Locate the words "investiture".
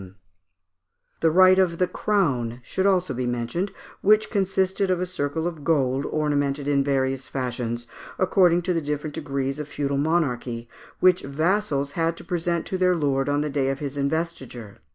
13.95-14.79